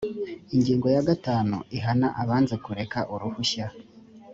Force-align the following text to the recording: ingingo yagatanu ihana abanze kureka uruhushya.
ingingo 0.55 0.87
yagatanu 0.95 1.57
ihana 1.77 2.07
abanze 2.21 2.55
kureka 2.65 2.99
uruhushya. 3.13 3.65